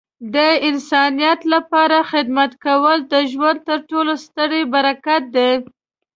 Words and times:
د 0.33 0.35
انسانیت 0.69 1.39
لپاره 1.53 1.97
خدمت 2.11 2.51
کول 2.65 2.97
د 3.13 3.15
ژوند 3.31 3.59
تر 3.69 3.79
ټولو 3.89 4.13
ستره 4.25 4.59
برکت 4.73 5.23
دی. 5.35 5.51